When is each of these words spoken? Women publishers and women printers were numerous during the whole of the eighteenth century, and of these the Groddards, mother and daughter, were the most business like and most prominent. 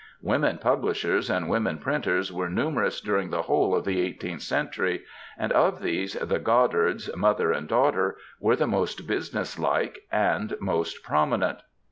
Women 0.23 0.57
publishers 0.57 1.29
and 1.29 1.47
women 1.47 1.77
printers 1.77 2.33
were 2.33 2.49
numerous 2.49 2.99
during 3.01 3.29
the 3.29 3.43
whole 3.43 3.75
of 3.75 3.85
the 3.85 4.01
eighteenth 4.01 4.41
century, 4.41 5.03
and 5.37 5.51
of 5.51 5.79
these 5.83 6.13
the 6.13 6.39
Groddards, 6.39 7.15
mother 7.15 7.51
and 7.51 7.67
daughter, 7.67 8.17
were 8.39 8.55
the 8.55 8.65
most 8.65 9.05
business 9.05 9.59
like 9.59 9.99
and 10.11 10.55
most 10.59 11.03
prominent. 11.03 11.59